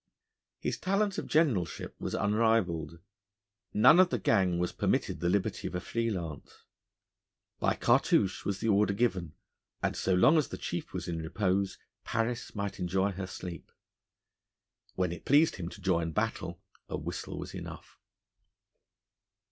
His 0.57 0.79
talent 0.79 1.19
of 1.19 1.27
generalship 1.27 1.95
was 1.99 2.15
unrivalled. 2.15 2.97
None 3.71 3.99
of 3.99 4.09
the 4.09 4.17
gang 4.17 4.57
was 4.57 4.71
permitted 4.71 5.19
the 5.19 5.29
liberty 5.29 5.67
of 5.67 5.75
a 5.75 5.79
free 5.79 6.09
lance. 6.09 6.65
By 7.59 7.75
Cartouche 7.75 8.43
was 8.43 8.59
the 8.59 8.67
order 8.67 8.93
given, 8.95 9.35
and 9.83 9.95
so 9.95 10.15
long 10.15 10.39
as 10.39 10.47
the 10.47 10.57
chief 10.57 10.91
was 10.91 11.07
in 11.07 11.21
repose, 11.21 11.77
Paris 12.03 12.55
might 12.55 12.79
enjoy 12.79 13.11
her 13.11 13.27
sleep. 13.27 13.71
When 14.95 15.11
it 15.11 15.23
pleased 15.23 15.57
him 15.57 15.69
to 15.69 15.79
join 15.81 16.13
battle 16.13 16.63
a 16.89 16.97
whistle 16.97 17.37
was 17.37 17.53
enough. 17.53 17.99